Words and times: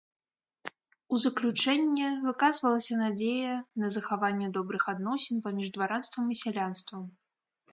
У 1.15 1.19
заключэнне 1.25 2.07
выказвалася 2.23 2.97
надзея 3.03 3.53
на 3.83 3.87
захаванне 3.97 4.47
добрых 4.57 4.89
адносін 4.95 5.35
паміж 5.45 5.67
дваранствам 5.77 6.25
і 6.33 6.41
сялянствам. 6.45 7.07